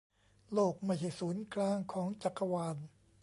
[0.53, 2.77] โลกไม่ใช่ศูนย์กลางของจักรวาล